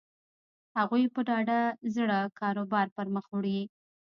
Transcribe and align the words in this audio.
هغوی 0.77 1.03
په 1.13 1.19
ډاډه 1.27 1.59
زړه 1.95 2.19
کاروبار 2.39 2.87
پر 2.95 3.05
مخ 3.15 3.25
وړي. 3.33 3.59